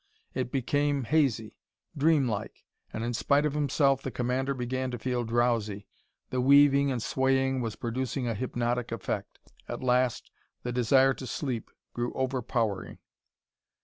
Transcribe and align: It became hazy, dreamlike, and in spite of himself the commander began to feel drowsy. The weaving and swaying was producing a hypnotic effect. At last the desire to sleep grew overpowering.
It 0.33 0.51
became 0.51 1.03
hazy, 1.03 1.59
dreamlike, 1.95 2.65
and 2.91 3.03
in 3.03 3.13
spite 3.13 3.45
of 3.45 3.53
himself 3.53 4.01
the 4.01 4.09
commander 4.09 4.55
began 4.55 4.89
to 4.89 4.97
feel 4.97 5.23
drowsy. 5.23 5.85
The 6.31 6.41
weaving 6.41 6.91
and 6.91 7.03
swaying 7.03 7.61
was 7.61 7.75
producing 7.75 8.27
a 8.27 8.33
hypnotic 8.33 8.91
effect. 8.91 9.37
At 9.67 9.83
last 9.83 10.31
the 10.63 10.71
desire 10.71 11.13
to 11.13 11.27
sleep 11.27 11.69
grew 11.93 12.11
overpowering. 12.15 12.97